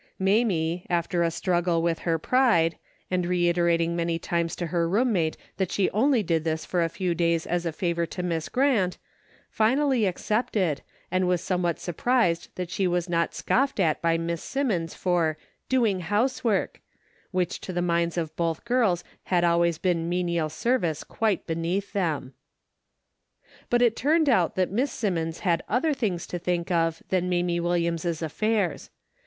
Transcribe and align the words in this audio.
Mamie, 0.17 0.83
after 0.89 1.21
a 1.21 1.29
struggle 1.29 1.83
with 1.83 1.99
her 1.99 2.17
pride, 2.17 2.79
and 3.11 3.23
reiterating 3.23 3.95
many 3.95 4.17
times 4.17 4.55
to 4.55 4.65
her 4.65 4.89
roommate 4.89 5.37
that 5.57 5.71
she 5.71 5.91
only 5.91 6.23
did 6.23 6.43
this 6.43 6.65
for 6.65 6.83
a 6.83 6.89
few 6.89 7.13
days 7.13 7.45
as 7.45 7.67
a 7.67 7.71
favor 7.71 8.07
to 8.07 8.23
Miss 8.23 8.49
Grant, 8.49 8.97
finally 9.51 10.07
accepted, 10.07 10.81
and 11.11 11.27
was 11.27 11.39
somewhat 11.43 11.79
surprised 11.79 12.49
that 12.55 12.71
she 12.71 12.87
was 12.87 13.09
not 13.09 13.35
scoffed 13.35 13.79
at 13.79 14.01
by 14.01 14.17
Miss 14.17 14.41
Simmons 14.43 14.95
for" 14.95 15.37
doing 15.69 15.99
house 15.99 16.43
work," 16.43 16.81
which 17.29 17.61
to 17.61 17.71
the 17.71 17.79
minds 17.79 18.17
of 18.17 18.35
both 18.35 18.65
girls 18.65 19.03
had 19.25 19.43
always 19.43 19.77
been 19.77 20.09
menial 20.09 20.49
service 20.49 21.03
quite 21.03 21.45
beneath 21.45 21.93
them. 21.93 22.33
But 23.69 23.83
it 23.83 23.95
turned 23.95 24.29
out 24.29 24.55
that 24.55 24.71
Miss 24.71 24.91
Simmons 24.91 25.41
had 25.41 25.61
other 25.69 25.93
things 25.93 26.25
to 26.25 26.39
think 26.39 26.71
of 26.71 27.03
than 27.09 27.29
Mamie 27.29 27.59
Williams' 27.59 28.23
affairs. 28.23 28.89